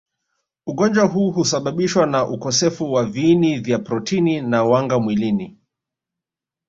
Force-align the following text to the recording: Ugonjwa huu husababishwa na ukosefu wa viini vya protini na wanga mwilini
Ugonjwa 0.67 1.05
huu 1.05 1.31
husababishwa 1.31 2.05
na 2.05 2.27
ukosefu 2.27 2.91
wa 2.93 3.05
viini 3.05 3.59
vya 3.59 3.79
protini 3.79 4.41
na 4.41 4.63
wanga 4.63 4.99
mwilini 4.99 5.57